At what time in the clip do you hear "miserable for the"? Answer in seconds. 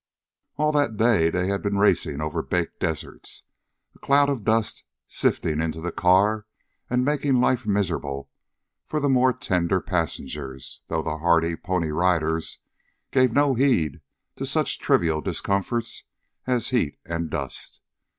7.67-9.07